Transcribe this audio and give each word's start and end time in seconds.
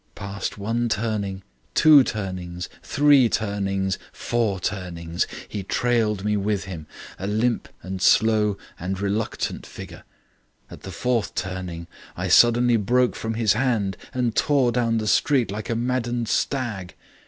Past 0.15 0.57
one 0.57 0.89
turning, 0.89 1.43
two 1.75 2.03
turnings, 2.03 2.69
three 2.81 3.29
turnings, 3.29 3.99
four 4.11 4.59
turnings, 4.59 5.27
he 5.47 5.61
trailed 5.61 6.25
me 6.25 6.35
with 6.35 6.63
him, 6.63 6.87
a 7.19 7.27
limp 7.27 7.69
and 7.83 8.01
slow 8.01 8.57
and 8.79 8.99
reluctant 8.99 9.63
figure. 9.63 10.01
At 10.71 10.81
the 10.81 10.89
fourth 10.91 11.35
turning, 11.35 11.85
I 12.17 12.29
suddenly 12.29 12.77
broke 12.77 13.15
from 13.15 13.35
his 13.35 13.53
hand 13.53 13.95
and 14.11 14.35
tore 14.35 14.71
down 14.71 14.97
the 14.97 15.05
street 15.05 15.51
like 15.51 15.69
a 15.69 15.75
maddened 15.75 16.29
stag. 16.29 16.95